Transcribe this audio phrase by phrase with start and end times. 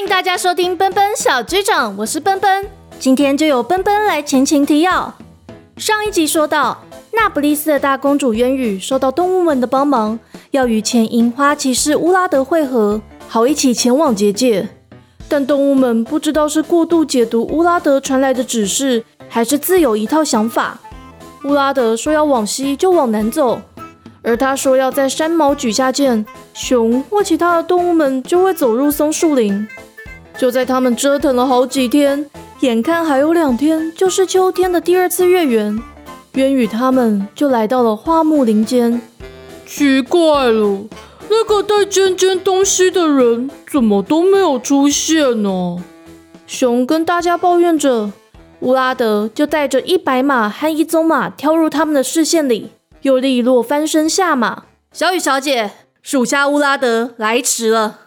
[0.00, 2.66] 迎大家收听奔奔小局长，我是奔奔。
[2.98, 5.12] 今天就由奔奔来前情提要。
[5.76, 6.82] 上一集说到，
[7.12, 10.18] 那不勒斯的大公主渊羽受到动物们的帮忙，
[10.52, 14.66] 要与前银花骑士乌拉德会合，好一起前往结界。
[15.28, 20.78] 但动物们不知道是过度解读乌拉德传来的指示，还是自有一套想法。
[21.44, 23.60] 乌拉德说要往西就往南走，
[24.22, 26.24] 而他说要在山毛举下剑，
[26.54, 29.68] 熊或其他的动物们就会走入松树林。
[30.40, 32.24] 就在他们折腾了好几天，
[32.60, 35.78] 眼看还有两天就是秋天的第二次月圆，
[36.32, 39.02] 渊羽他们就来到了花木林间。
[39.66, 40.84] 奇怪了，
[41.28, 45.76] 那个带尖尖东西的人怎么都没有出现呢？
[46.46, 48.10] 熊跟大家抱怨着，
[48.60, 52.70] 乌拉德就带着一百马和一宗马跳入他们的视线里，
[53.02, 54.62] 又利落翻身下马。
[54.90, 57.99] 小雨小姐，属下乌拉德来迟了。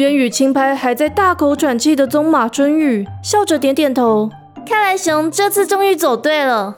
[0.00, 4.30] 渊羽轻拍还在大口喘气的棕马春雨，笑着点点头。
[4.66, 6.76] 看来熊这次终于走对了。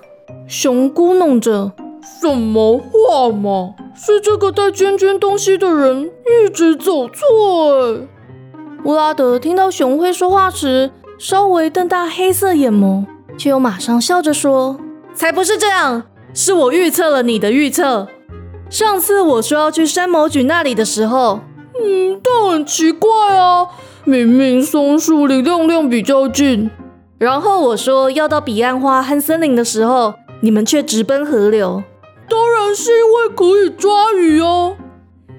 [0.48, 1.70] 熊咕哝着
[2.02, 3.74] ：“什么话嘛？
[3.94, 8.00] 是这个带尖尖东西的人一直走错。”
[8.84, 13.04] 乌拉德听到熊会说话时，稍微瞪大黑色眼眸，
[13.38, 14.80] 却又马上笑着说
[15.14, 16.02] ：“才不是这样，
[16.34, 18.08] 是我预测了你的预测。
[18.68, 21.38] 上次我说要去山毛榉那里的时候。”
[21.84, 23.68] 嗯，但很奇怪啊，
[24.04, 26.70] 明明松树离亮亮比较近，
[27.18, 31.82] 然后我说要到彼岸花和森林的时候，你们却直奔河流。
[32.28, 34.76] 当然是因为可以抓鱼哦。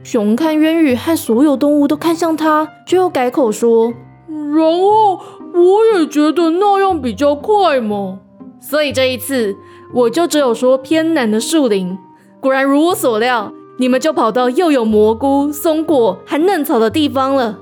[0.03, 3.93] 熊看渊羽和所有动物都看向他，却又改口说
[4.27, 5.19] ：“然后
[5.53, 8.19] 我也觉得那样比较快嘛。”
[8.59, 9.55] 所以这一次
[9.93, 11.97] 我就只有说偏南的树林。
[12.39, 13.53] 果然如我所料。
[13.77, 17.57] 你们就跑到又有蘑菇、松果还嫩草的地方了。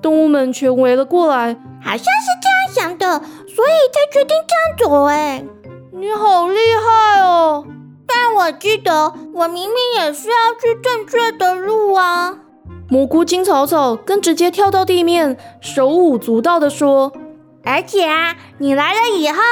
[0.00, 2.04] 动物们全围了过来，好像是
[2.42, 5.04] 这样想的，所以才决定这样走。
[5.04, 5.44] 哎，
[5.92, 7.64] 你好厉害哦！
[8.06, 12.36] 但我记得我明明也是要去正确的路啊。
[12.88, 17.12] 蘑菇精草草更直接跳到地面，手舞足蹈的说
[17.64, 19.42] ：“而且啊，你来了以后，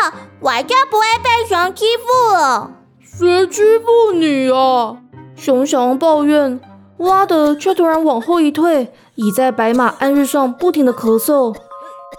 [0.40, 2.70] 我就不会被熊欺负了。
[3.02, 4.98] 谁欺负你啊？”
[5.36, 6.58] 熊想要抱怨，
[6.96, 11.54] 拉德却突然往后一退，倚在白马暗日上，不停的咳嗽。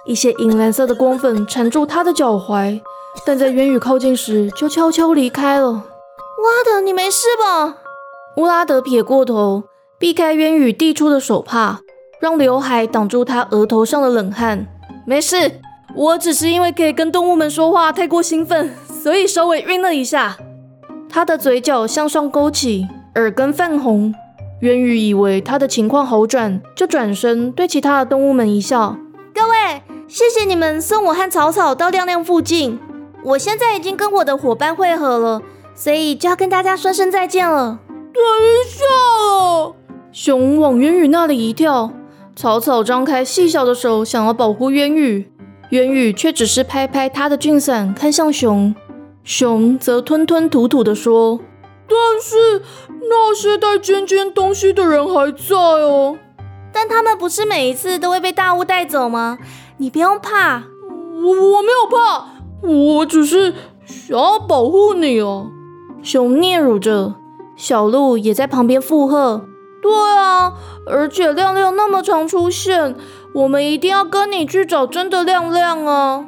[0.06, 2.80] 一些银蓝色的光粉缠住他的脚踝，
[3.26, 5.72] 但在渊羽靠近时就悄悄离开了。
[5.72, 7.78] 拉德，你没事吧？
[8.38, 9.64] 乌拉德撇过头，
[9.98, 11.80] 避开渊羽递出的手帕，
[12.22, 14.68] 让刘海挡住他额头上的冷汗。
[15.08, 15.60] 没事，
[15.96, 20.38] 我只是因为可以跟动物们说话太过兴奋，所以稍微晕了一下。
[21.10, 22.88] 他的嘴角向上勾起。
[23.18, 24.14] 耳根泛红，
[24.60, 28.96] 渊羽以为他的情况好转，就转身对其他的动物们一笑
[29.34, 32.78] ：“各位，谢谢你们送我和草草到亮亮附近。
[33.24, 35.42] 我现在已经跟我的伙伴汇合了，
[35.74, 37.80] 所以就要跟大家说声再见了。”
[38.14, 38.86] 等一下
[39.34, 39.74] 哦！
[40.12, 41.92] 熊往渊羽那里一跳，
[42.36, 45.32] 草草张开细小的手想要保护渊羽，
[45.72, 48.76] 渊羽却只是拍拍他的俊伞，看向熊，
[49.24, 51.40] 熊则吞吞吐吐地说。
[51.90, 52.62] 但是
[53.10, 56.18] 那些带尖尖东西的人还在哦。
[56.74, 59.38] 但他们不是每一次都会被大雾带走吗？
[59.78, 60.64] 你不用怕，
[61.24, 62.28] 我我没有怕，
[62.68, 63.54] 我只是
[63.86, 65.48] 想要保护你哦。
[66.04, 67.16] 熊嗫嚅着，
[67.56, 69.46] 小鹿也在旁边附和。
[69.82, 70.54] 对啊，
[70.86, 72.96] 而且亮亮那么常出现，
[73.34, 76.26] 我们一定要跟你去找真的亮亮啊。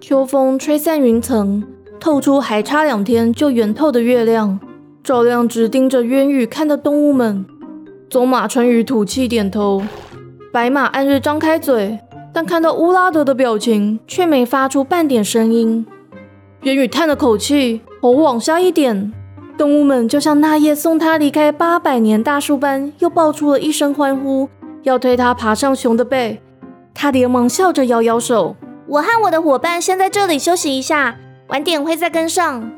[0.00, 1.64] 秋风吹散云层。
[2.00, 4.58] 透出还差两天就圆透的月亮，
[5.04, 7.44] 照亮直盯着渊羽看的动物们。
[8.08, 9.82] 走马川羽吐气点头，
[10.50, 12.00] 白马暗日张开嘴，
[12.32, 15.86] 但看到乌拉德的表情，却没发出半点声音。
[16.62, 19.12] 渊羽叹了口气，头往下一点，
[19.56, 24.48] 动物们就像那夜送他离开八百年大树般，又爆出了一声欢呼，
[24.82, 26.40] 要推他爬上熊的背。
[26.94, 28.56] 他连忙笑着摇摇手
[28.88, 31.16] ：“我和我的伙伴先在这里休息一下。”
[31.50, 32.70] 晚点会再跟上。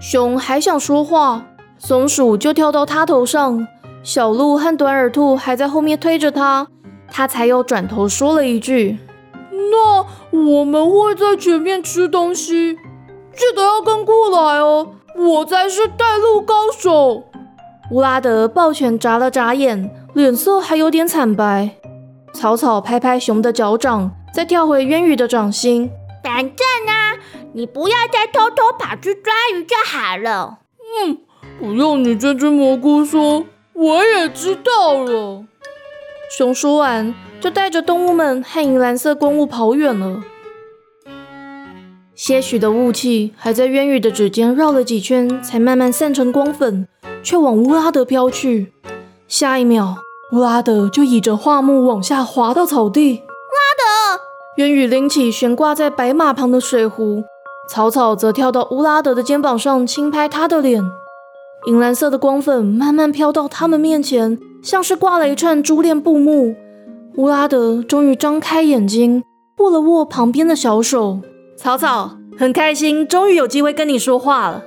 [0.00, 1.44] 熊还想说话，
[1.76, 3.66] 松鼠就跳到它头上，
[4.04, 6.68] 小鹿和短耳兔还在后面推着它，
[7.10, 8.98] 它才又转头说了一句
[9.50, 10.06] ：“那
[10.38, 12.74] 我们会在前面吃东西，
[13.34, 17.24] 记得要跟过来哦，我才是带路高手。”
[17.90, 21.70] 乌拉德抱拳眨了眨眼，脸色还有点惨白。
[22.32, 25.90] 草草拍拍熊的脚掌，再跳回渊羽的掌心。
[26.22, 26.54] 反正
[26.86, 26.92] 呢。
[27.54, 30.60] 你不要再偷偷跑去抓鱼就好了。
[31.04, 31.18] 嗯，
[31.58, 33.44] 不用你这只蘑菇说，
[33.74, 35.44] 我也知道了。
[36.30, 40.22] 熊说完，就带着动物们和银蓝色光雾跑远了。
[42.14, 46.88] 些许的雾气还在渊羽的指尖绕了几圈，才慢慢散成光粉，
[47.22, 48.72] 却往乌拉德飘去。
[49.28, 49.96] 下一秒，
[50.32, 53.14] 乌拉德就倚着桦木往下滑到草地。
[53.14, 54.22] 乌拉德，
[54.56, 57.24] 渊羽拎起悬挂在白马旁的水壶，
[57.68, 60.82] 草草则跳到乌拉德的肩膀上，轻拍他的脸。
[61.66, 66.56] 银蓝色的光粉慢慢飘到他们面前，像是挂了一串珠链布幕。
[67.16, 69.22] 乌拉德终于张开眼睛，
[69.58, 71.20] 握了握旁边的小手。
[71.56, 74.64] 草草很开心，终于有机会跟你说话了。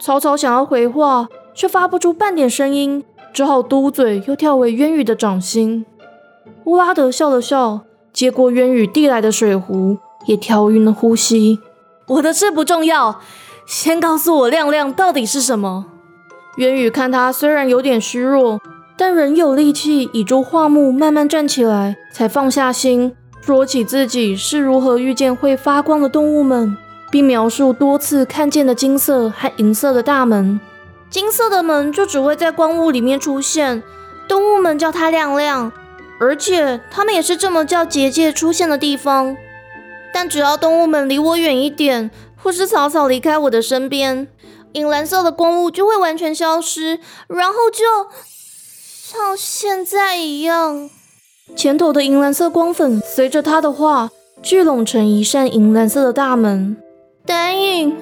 [0.00, 3.02] 草草想要回话，却发不出半点声音，
[3.32, 5.86] 只好嘟嘴，又跳回渊羽的掌心。
[6.64, 7.80] 乌拉德笑了笑，
[8.12, 9.96] 接过渊羽递来的水壶，
[10.26, 11.58] 也调匀了呼吸。
[12.10, 13.20] 我的事不重要，
[13.66, 15.86] 先告诉我亮亮到底是什么。
[16.56, 18.60] 渊羽看他虽然有点虚弱，
[18.96, 23.14] 但仍有力气倚住桦木慢慢站起来，才放下心。
[23.40, 26.76] 说起自己是如何遇见会发光的动物们，
[27.12, 30.60] 并描述多次看见的金色和银色的大门。
[31.08, 33.84] 金色的门就只会在光雾里面出现，
[34.28, 35.70] 动物们叫它亮亮，
[36.18, 39.36] 而且它们也是这么叫结界出现的地方。
[40.12, 44.28] 但只要动物们离我远一点，或是草草离开我的身边，
[44.72, 46.98] 银蓝色的光雾就会完全消失，
[47.28, 47.84] 然后就
[49.02, 50.90] 像现在一样。
[51.56, 54.10] 前头的银蓝色光粉随着他的话
[54.40, 56.76] 聚拢成一扇银蓝色的大门。
[57.26, 57.96] 丹影，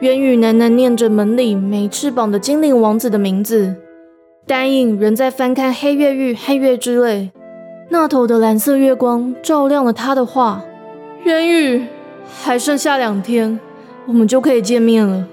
[0.00, 3.76] 渊羽喃喃念着门里没翅膀的精灵王子的名字。
[4.46, 7.30] 丹影仍在翻看黑月玉和月之泪。
[7.90, 10.64] 那头的蓝色月光照亮了他的话。
[11.26, 11.86] 渊羽，
[12.42, 13.58] 还剩下两天，
[14.06, 15.26] 我们就可以见面了。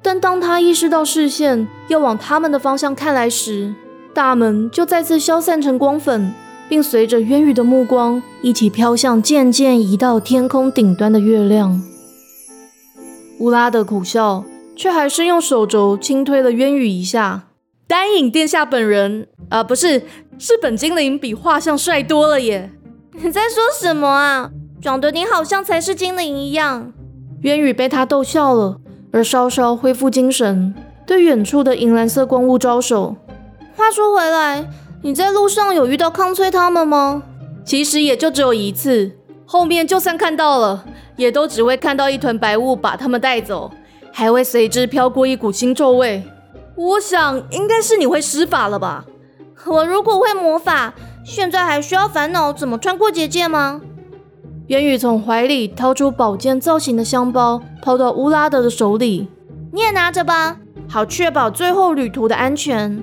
[0.00, 3.74] 但当他意识到视线要往他们的方向看来时，
[4.14, 6.32] 大门就再次消散成光粉。
[6.68, 11.80] 并随着渊羽的目光一起飘向渐渐移到天空顶端的月亮。
[13.38, 14.44] 乌拉的苦笑，
[14.74, 17.44] 却还是用手肘轻推了渊羽一下。
[17.86, 20.02] 丹影殿下本人啊，不是，
[20.40, 22.72] 是本精灵，比画像帅多了耶！
[23.22, 24.50] 你在说什么啊？
[24.86, 26.92] 长得你好像才是精灵一样。
[27.40, 28.76] 渊羽被他逗笑了，
[29.10, 30.72] 而稍稍恢复精神，
[31.04, 33.16] 对远处的银蓝色光雾招手。
[33.74, 34.70] 话说回来。
[35.02, 37.24] 你在路上有遇到康崔他们吗？
[37.64, 39.10] 其实也就只有一次，
[39.44, 40.84] 后面就算看到了，
[41.16, 43.72] 也都只会看到一团白雾把他们带走，
[44.12, 46.22] 还会随之飘过一股腥臭味。
[46.76, 49.04] 我想应该是你会施法了吧？
[49.66, 50.94] 我如果会魔法，
[51.24, 53.80] 现在还需要烦恼怎么穿过结界吗？
[54.66, 59.28] 元宇从怀里掏出宝剑造型的香包，抛到乌拉德的手里。
[59.72, 60.56] 你也拿着吧，
[60.88, 63.00] 好确保最后旅途的安全。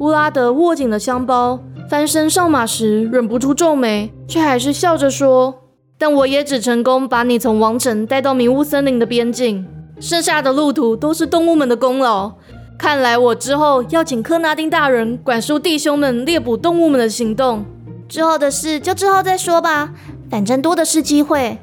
[0.00, 5.54] 乌拉德握紧了香包，翻身上马时忍不住皱眉，却还是笑着说
[5.96, 9.66] ：“但我也只成功把你从王城带到迷雾森林的边境，
[9.98, 12.32] 剩下的路途都是动物们的功劳。
[12.76, 17.64] 看来我之后要请科纳丁大人管束弟兄们猎捕动物们的行动。
[18.08, 19.90] 之后的事就之后再说吧，
[20.32, 21.58] 反正多的是机会。”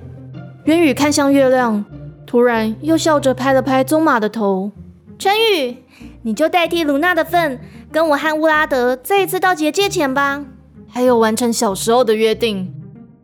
[0.66, 1.84] 渊宇看向月亮，
[2.28, 4.72] 突然又笑着拍了拍棕马的头
[5.18, 5.78] ：“陈宇，
[6.22, 7.60] 你就代替卢娜的份。”
[7.92, 10.46] 跟我和乌拉德再一次到结界前吧，
[10.88, 12.72] 还有完成小时候的约定。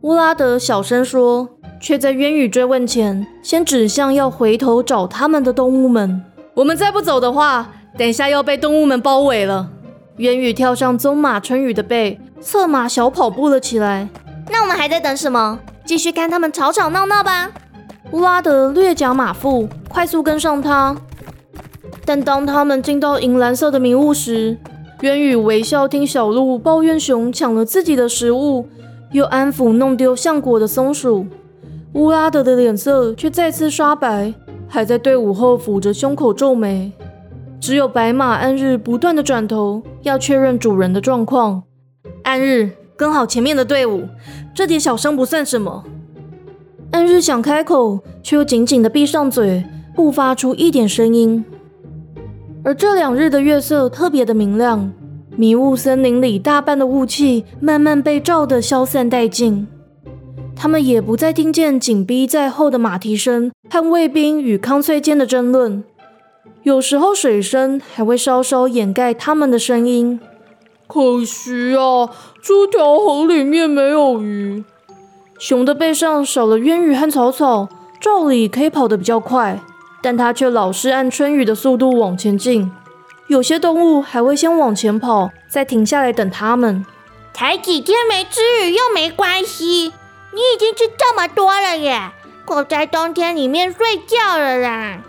[0.00, 1.48] 乌拉德小声说，
[1.78, 6.20] 却在渊宇追问前，先指向要回头找他们的动物们。
[6.54, 9.70] 我们再不走的话，等下要被动物们包围了。
[10.16, 14.08] 渊宇跳上棕马春雨的背，策马小跑步了起来。
[14.50, 15.58] 那我们还在等什么？
[15.84, 17.50] 继续看他们吵吵闹闹吧。
[18.12, 20.96] 乌拉德略夹马腹，快速跟上他。
[22.04, 24.56] 但当他们进到银蓝色的迷雾时，
[25.00, 28.68] 渊羽微笑听小鹿抱怨熊抢了自己的食物，
[29.12, 31.26] 又安抚弄丢橡果的松鼠。
[31.94, 34.32] 乌拉德的脸色却再次刷白，
[34.68, 36.92] 还在队伍后抚着胸口皱眉。
[37.60, 41.64] 只有白马安日不断的转头，要确认主人的状况。
[42.22, 44.08] 安日跟好前面的队伍，
[44.54, 45.84] 这点小声不算什么。
[46.92, 51.44] 暗日想开口，却又紧紧的闭上嘴，不发出一点声音。
[52.64, 54.92] 而这两日的月色特别的明亮，
[55.36, 59.68] 迷雾森林里大半的雾气慢慢被照得消散殆尽。
[60.56, 65.84] 他们也不再听见紧逼在后的马蹄声和卫兵与康翠间的争论，
[66.62, 70.18] 有时候水声还会稍稍掩盖他们的声音。
[70.86, 72.08] 可惜啊，
[72.40, 74.64] 这条河里面没有鱼。
[75.38, 77.68] 熊的背上少了渊羽和草草，
[78.00, 79.60] 照理可以跑得比较快，
[80.00, 82.70] 但它却老是按春雨的速度往前进。
[83.26, 86.86] 有些动物还会先往前跑，再停下来等它们。
[87.34, 89.92] 才几天没吃鱼又没关系，
[90.32, 92.12] 你已经吃这么多了耶，
[92.44, 95.02] 够在冬天里面睡觉了啦。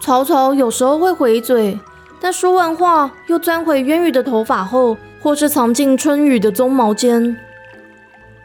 [0.00, 1.78] 草草有时候会回嘴，
[2.20, 7.36] 但说完话又钻回渊羽的头发后，或是藏进春雨的鬃毛间。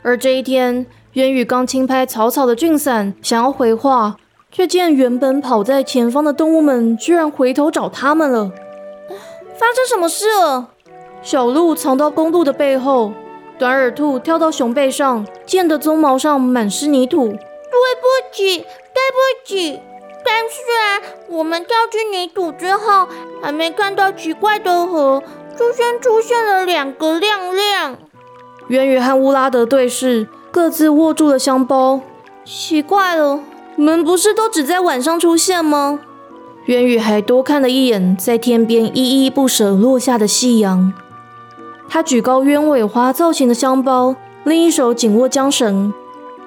[0.02, 4.16] 而这一天，渊羽刚轻拍草草的俊伞，想要回话，
[4.52, 8.52] 却见原本跑在前方的动物们居然回头找他们了。
[9.58, 10.70] 发生什么事了？
[11.22, 13.14] 小鹿藏到公鹿的背后，
[13.58, 17.28] 短耳兔跳到熊背上，见的鬃毛上满是泥土。
[17.28, 17.38] 对
[18.00, 18.66] 不起，对
[19.12, 19.80] 不起。
[20.26, 23.08] 但是啊，我们掉进泥土之后，
[23.42, 25.22] 还没看到奇怪的河，
[25.58, 27.96] 就先出现了两个亮亮。
[28.70, 32.02] 渊宇和乌拉德对视，各自握住了香包。
[32.44, 33.40] 奇怪了，
[33.76, 36.00] 你们不是都只在晚上出现吗？
[36.66, 40.92] 渊宇还多看了一眼在天边依依不舍落下的夕阳。
[41.88, 45.94] 他举高鸢尾花造型的香包，另一手紧握缰绳。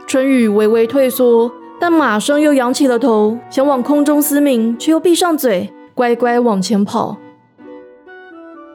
[0.08, 7.16] 春雨微微退缩，但马上又仰起了头，想往空中嘶鸣，却又闭上嘴，乖乖往前跑。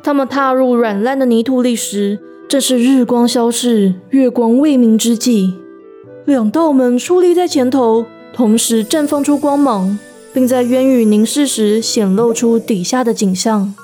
[0.03, 5.55] 他们踏入软烂的泥土里时，正是日光消逝、月光未明之际。
[6.25, 9.99] 两道门矗立在前头，同时绽放出光芒。
[10.33, 13.75] 并在渊羽凝视时显露出底下的景象。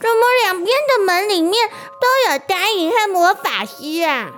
[0.00, 1.68] 怎么两边的门里面
[2.00, 4.32] 都有丹影和魔法师啊？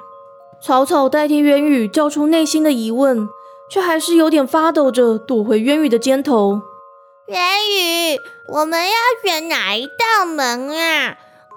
[0.62, 3.26] 草草代替渊羽叫出内心的疑问，
[3.70, 6.60] 却还是有点发抖着躲回渊羽的肩头。
[7.28, 7.38] 渊
[7.70, 8.18] 羽，
[8.54, 11.16] 我们要选哪一道门啊？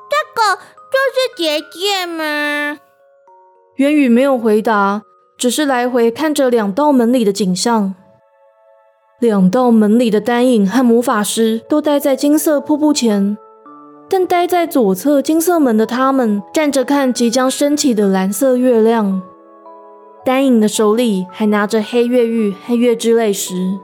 [0.09, 0.55] 这个
[0.91, 2.77] 就是结界吗？
[3.77, 5.01] 渊羽没有回答，
[5.35, 7.95] 只是来回看着两道门里的景象。
[9.19, 13.35] 两道门里的丹影和魔法师都待在金色瀑布前，
[14.07, 19.23] 但待在左侧金色门的他们站着看即将升起的蓝色月亮。
[20.25, 23.77] 丹影的手里还拿着黑月玉和月之泪石，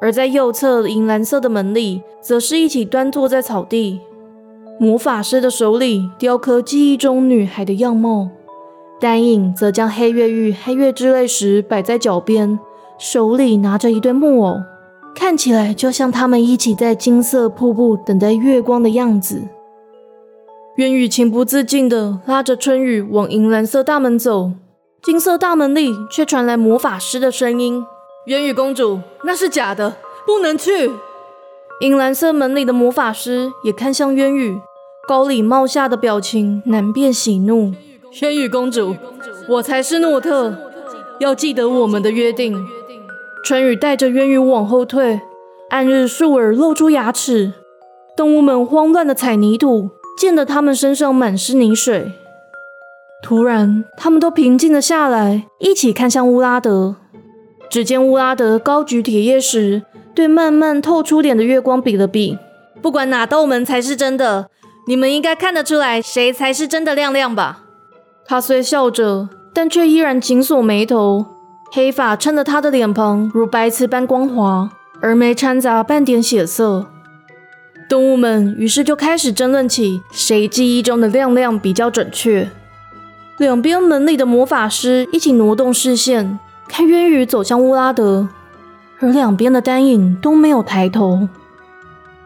[0.00, 4.00] 而在右侧银蓝色的门里，则是一起端坐在草地。
[4.78, 8.28] 魔法师的手里雕刻记忆中女孩的样貌，
[9.00, 12.58] 丹影则将黑月玉和月之泪石摆在脚边。
[12.96, 14.60] 手里拿着一对木偶，
[15.12, 19.42] 看起来就像他们一起在金色瀑布等待月光的样子。
[20.76, 24.52] 渊羽情不自禁地拉着春雨往银蓝色大门走，
[25.02, 27.84] 金色大门里却传来魔法师的声音
[28.26, 30.92] ：“渊羽公主，那是假的，不能去。”
[31.82, 34.60] 银蓝色门里的魔法师也看向渊羽，
[35.08, 37.72] 高礼貌下的表情难辨喜怒。
[38.20, 38.94] 渊羽公主，
[39.48, 40.56] 我才是诺特，
[41.18, 42.64] 要记得我们的约定。
[43.44, 45.20] 春雨带着渊羽往后退，
[45.70, 47.54] 暗日树耳露出牙齿。
[48.16, 52.12] 动物们慌乱的踩泥土，溅得他们身上满是泥水。
[53.22, 56.96] 突然，他们都平静了下来，一起看向乌拉德。
[57.70, 59.82] 只见乌拉德高举铁叶时，
[60.14, 62.36] 对慢慢透出点的月光比了比。
[62.82, 64.48] 不管哪道门才是真的，
[64.88, 67.62] 你们应该看得出来谁才是真的亮亮吧？
[68.26, 71.24] 他虽笑着，但却依然紧锁眉头。
[71.70, 74.68] 黑发衬得他的脸庞如白瓷般光滑，
[75.00, 76.86] 而没掺杂半点血色。
[77.88, 82.50] 动物们于是就开始争论起谁记忆中的亮亮比较准确。
[83.38, 88.28] 两边门里的魔法师一起挪动视线，看渊羽走向乌拉德，
[89.00, 91.28] 而两边的丹影都没有抬头。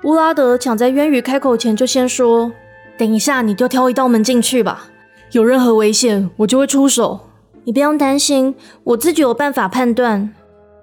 [0.03, 2.53] 乌拉德抢在渊羽开口前就先说
[2.99, 4.89] ：“等一下，你就挑一道门进去吧。
[5.33, 7.21] 有任何危险，我就会出手。”
[7.65, 10.33] 你不用担心，我自己有办法判断。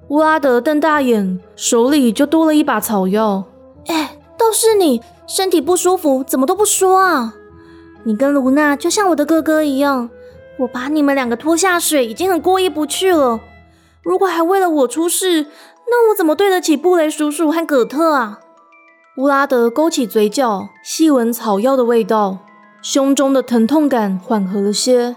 [0.09, 3.45] 乌拉德瞪大眼，手里就多了一把草药。
[3.87, 7.35] 哎，倒是你身体不舒服，怎么都不说啊？
[8.03, 10.09] 你跟卢娜就像我的哥哥一样，
[10.59, 13.39] 我把你们两个拖下水已经很过意不去了。
[14.01, 15.47] 如果还为了我出事，
[15.87, 18.39] 那我怎么对得起布雷叔叔和葛特啊？
[19.17, 22.39] 乌拉德勾起嘴角，细闻草药的味道，
[22.81, 25.15] 胸中的疼痛感缓和了些。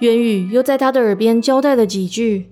[0.00, 2.50] 渊宇又在他的耳边交代了几句，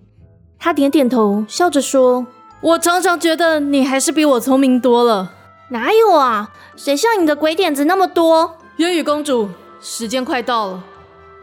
[0.59, 2.27] 他点点头，笑着说
[2.63, 5.33] ：“我常常觉得你还是比我聪明多了。
[5.71, 6.51] 哪有啊？
[6.77, 9.49] 谁像你的鬼点子那么多？”渊宇公主，
[9.81, 10.85] 时间快到了。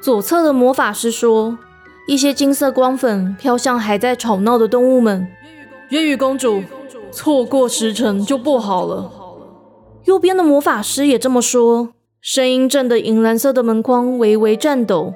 [0.01, 1.57] 左侧的魔法师说
[2.07, 5.27] ：“一些金色光粉飘向还在吵闹的动物们。”
[5.89, 6.63] 渊宇公主，
[7.11, 9.11] 错过时辰就不好了。
[10.05, 11.89] 右边的魔法师也这么说，
[12.21, 15.13] 声音震得银蓝色的门框微微颤抖。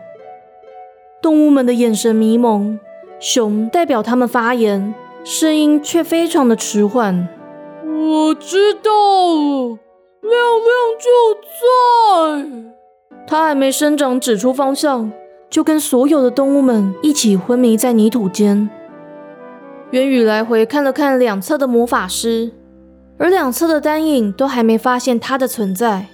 [1.22, 2.78] 动物们的眼神迷蒙，
[3.20, 7.30] 熊代表他们发言，声音却非常的迟缓。
[7.86, 9.78] 我知道了，
[10.22, 11.08] 亮亮就
[11.48, 12.74] 在。
[13.26, 15.12] 它还没生长，指出方向，
[15.50, 18.70] 就跟所有的动物们一起昏迷在泥土间。
[19.92, 22.52] 渊宇来回看了看两侧的魔法师，
[23.18, 26.08] 而两侧的丹影都还没发现他的存在。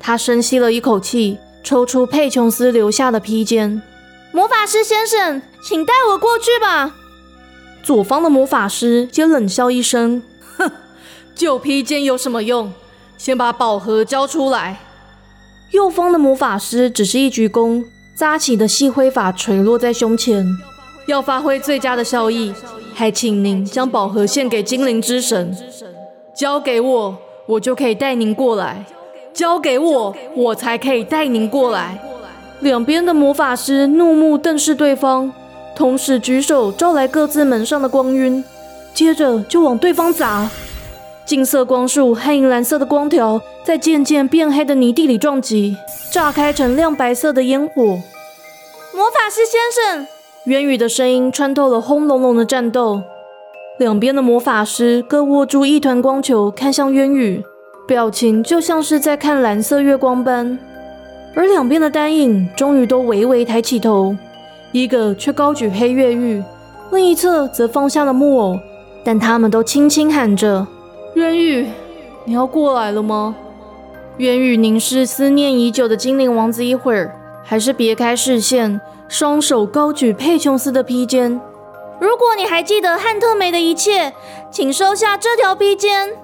[0.00, 3.82] 他深吸了一口气，抽出佩琼斯留下的披肩。
[4.32, 6.94] 魔法师先生，请带我过去吧。
[7.82, 10.22] 左方的魔法师就冷笑一声
[10.56, 10.70] ：“哼，
[11.34, 12.72] 旧披肩有什么用？
[13.16, 14.80] 先把宝盒交出来。”
[15.70, 20.46] 右方的魔法师只是一鞠躬，扎起的细灰发垂落在胸前。
[21.06, 22.52] 要发挥最佳的效益，
[22.94, 25.54] 还请您将宝盒献给精灵之神。
[26.34, 28.84] 交给我，我就可以带您过来。
[29.32, 32.00] 交给我，我才可以带您过来。
[32.60, 35.30] 两边的魔法师怒目瞪视对方，
[35.76, 38.42] 同时举手招来各自门上的光晕，
[38.94, 40.48] 接着就往对方砸。
[41.26, 45.76] 金色光束和银蓝色的光条在渐渐变黑的泥地里撞击，
[46.10, 47.82] 炸开成亮白色的烟火。
[48.92, 50.06] 魔法师先生，
[50.44, 53.02] 渊宇的声音穿透了轰隆隆的战斗。
[53.78, 57.42] 两边的魔法师各握住一团光球，看向渊宇，
[57.88, 60.58] 表情就像是在看蓝色月光般。
[61.34, 64.14] 而两边的丹影终于都微微抬起头，
[64.72, 66.40] 一个却高举黑月玉，
[66.92, 68.60] 另一侧则放下了木偶，
[69.02, 70.66] 但他们都轻轻喊着。
[71.14, 71.68] 渊羽，
[72.24, 73.36] 你要过来了吗？
[74.16, 81.40] 渊羽凝视思念已久的精灵王子一会儿，还是别开视线，双手高举佩琼斯的披肩。
[82.00, 84.12] 如果你还记得汉特梅的一切，
[84.50, 86.16] 请收下这条披肩。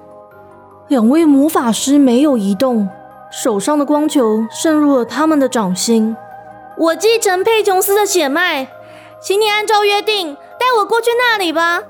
[0.89, 2.89] 两位魔法师没有移动，
[3.31, 6.17] 手上的光球渗入了他们的掌心。
[6.77, 8.67] 我继承佩琼斯的血脉，
[9.21, 11.83] 请你按照约定带我过去那里吧。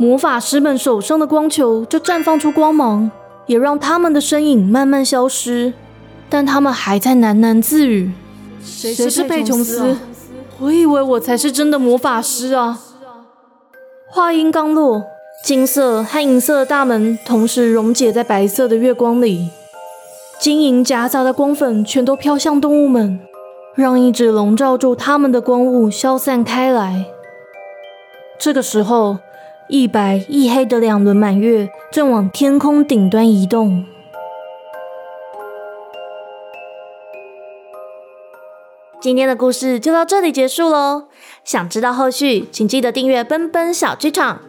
[0.00, 3.10] 魔法师们手上的光球就绽放出光芒，
[3.44, 5.74] 也让他们的身影慢慢消失。
[6.30, 8.10] 但他们还在喃喃自语
[8.64, 9.98] ：“谁是贝琼斯？
[10.58, 12.80] 我以为我才是真的魔法师啊！”
[14.08, 15.02] 话音刚落，
[15.44, 19.50] 金色和银色的大门同时溶解在白色的月光里，
[20.38, 23.20] 金银夹杂的光粉全都飘向动物们，
[23.74, 27.04] 让一直笼罩住他们的光雾消散开来。
[28.38, 29.18] 这个时候。
[29.70, 33.84] 一白一黑的两轮满月正往天空顶端移动。
[39.00, 41.04] 今天的故事就到这里结束喽。
[41.44, 44.40] 想知道后续，请记得订阅奔奔小剧场。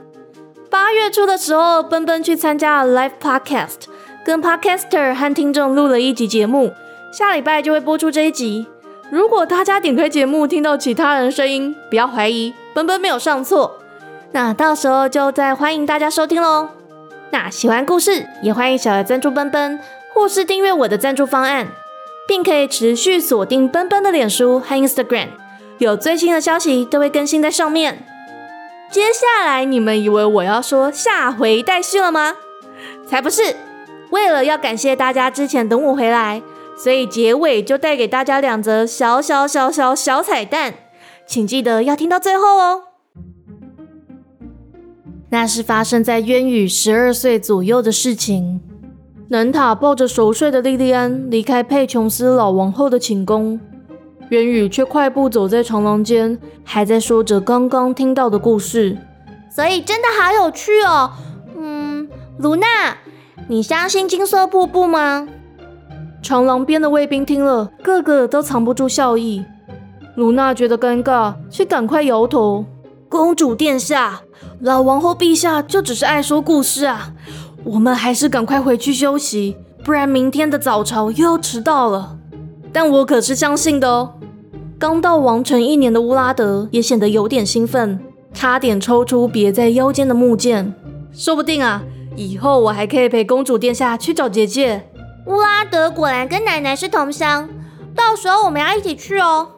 [0.71, 3.83] 八月初的时候，奔奔去参加了 Live Podcast，
[4.25, 6.71] 跟 Podcaster 和听众录了一集节目，
[7.13, 8.65] 下礼拜就会播出这一集。
[9.11, 13.77] 如果大家点开节目听到其他人声音，不要怀疑，奔奔没有上错。
[14.33, 16.69] 那到时候就再欢迎大家收听喽。
[17.31, 19.79] 那喜欢故事，也欢迎小额赞助奔奔，
[20.13, 21.67] 或是订阅我的赞助方案，
[22.27, 25.27] 并可以持续锁定奔奔的脸书和 Instagram，
[25.79, 28.05] 有最新的消息都会更新在上面。
[28.89, 32.35] 接下来你们以为我要说下回待续了吗？
[33.07, 33.55] 才不是！
[34.11, 36.41] 为了要感谢大家之前等我回来，
[36.77, 40.73] 所以结尾就带给大家两则小小小小小彩蛋，
[41.25, 42.90] 请记得要听到最后哦。
[45.31, 48.59] 那是发生在渊羽十二岁左右的事情。
[49.29, 53.57] 南塔抱着熟睡的莉莉安离开佩琼斯老王后的寝宫，
[54.29, 58.97] 渊羽却快步走在长廊间，还在说着刚刚听到的故事。
[59.49, 61.11] 所以真的好有趣哦。
[61.57, 62.97] 嗯，卢娜，
[63.47, 65.29] 你相信金色瀑布吗？
[66.21, 69.45] 长廊边的卫兵听了，个个都藏不住笑意。
[70.15, 72.65] 卢娜觉得尴尬，却赶快摇头。
[73.07, 74.23] 公主殿下。
[74.59, 77.13] 老王后陛下就只是爱说故事啊！
[77.63, 82.17] 我们还是赶快回去休息，不然明天的早朝又要迟到了。
[82.73, 84.13] 但我可是相信的哦。
[84.79, 87.99] 刚到王城一年的乌拉德也显得有点兴奋，
[88.33, 90.73] 差点抽出别在腰间的木剑。
[91.11, 91.83] 说不定啊，
[92.15, 94.89] 以后我还可以陪公主殿下去找结界。
[95.27, 97.47] 乌拉德果然跟奶奶是同乡，
[97.95, 99.49] 到时候我们要一起去哦。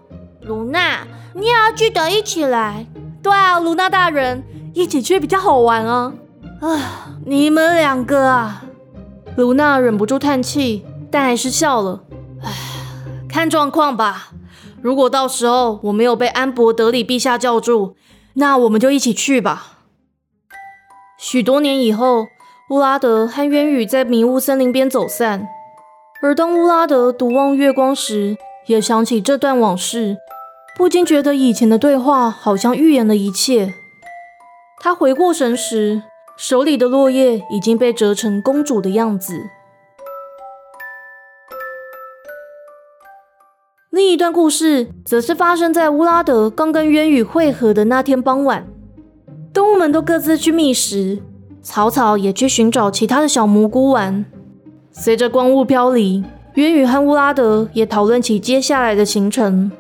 [0.42, 2.86] 卢娜，你也要记得一起来。
[3.22, 4.44] 对啊，卢娜大人。
[4.74, 6.14] 一起去比较好玩啊！
[6.62, 8.66] 啊，你们两个啊！
[9.36, 12.04] 卢娜忍不住叹气，但还是笑了。
[12.42, 12.52] 唉，
[13.30, 14.30] 看状况吧。
[14.82, 17.96] 如果到时候我没有被安博德里陛下叫住，
[18.34, 19.78] 那我们就一起去吧。
[21.18, 22.26] 许多年以后，
[22.70, 25.48] 乌拉德和渊羽在迷雾森林边走散，
[26.22, 30.18] 而当乌拉德独望月光时，也想起这段往事，
[30.76, 33.76] 不禁觉得以前的对话好像预言了一切。
[34.86, 36.02] 他回过神时，
[36.36, 39.40] 手里的落叶已经被折成公主的样子。
[43.90, 48.68] 另一段故事则是发生在乌拉德刚跟渊羽会合的那天傍晚，
[49.54, 51.20] 动物们都各自去觅食，
[51.62, 54.26] 草草也去寻找其他的小蘑菇玩。
[54.92, 59.72] 随着光雾飘离，渊羽和乌拉德也讨论起接下来的行程。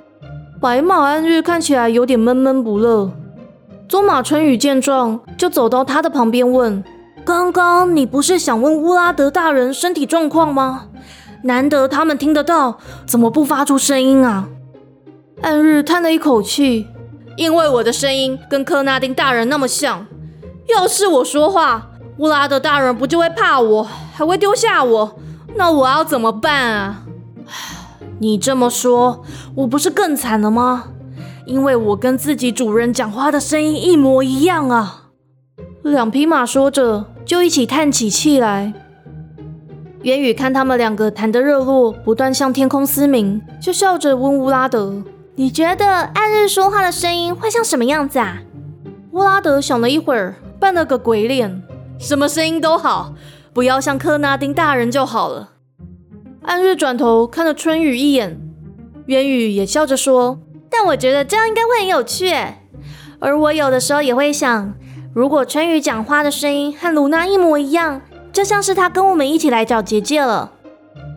[0.61, 3.11] 白马暗日看起来有点闷闷不乐。
[3.93, 6.83] 棕马春雨见状，就走到他的旁边问
[7.23, 10.85] ：“刚刚你不是想问乌拉德大人身体状况吗？”
[11.45, 14.47] 难得他们听得到，怎么不发出声音啊？
[15.43, 16.87] 暗日叹了一口气，
[17.37, 20.07] 因为我的声音跟科纳丁大人那么像。
[20.69, 25.15] 要是我说话，乌拉德大人不就会怕我，还会丢下我？
[25.55, 27.03] 那我要怎么办啊？
[28.17, 30.85] 你这么说，我不是更惨了吗？
[31.45, 35.09] 因为我跟自己主人讲话的声音一模一样啊！
[35.83, 38.73] 两匹马说着，就一起叹起气来。
[40.03, 45.03] 元宇看他们两个谈得热络，不断向天空嘶鸣，就笑着问乌拉德
[45.35, 48.41] ：“你觉得暗日说话的声音会像什么样子啊？”
[49.11, 51.61] 乌拉德想了一会儿，扮了个鬼脸
[51.99, 53.13] ：“什么声音都好，
[53.53, 55.51] 不要像克纳丁大人就好了。”
[56.43, 58.37] 暗日转头看了春雨一眼，
[59.05, 60.39] 元宇也笑着说
[60.73, 62.33] ：“但我觉得这样应该会很有趣。
[63.19, 64.73] 而我有的时候也会想，
[65.13, 68.01] 如果春雨讲话的声音和卢娜一模一样。”
[68.33, 70.53] 就像是他跟我们一起来找结界了。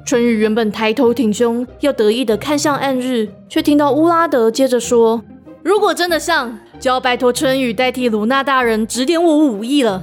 [0.04, 5.22] 春雨原本抬头挺胸，要得意的看向暗日，却听到乌拉德接着说
[5.64, 10.02] ：“如果真的像，就要拜托春雨代替卢娜大人指点我武艺了。”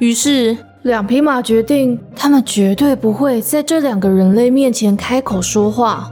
[0.00, 6.10] 于是，两匹马决定，他们绝对不会在这两个人类面前开口说话。